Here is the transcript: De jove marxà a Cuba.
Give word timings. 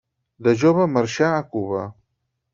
De 0.47 0.53
jove 0.61 0.87
marxà 0.95 1.31
a 1.35 1.45
Cuba. 1.53 1.85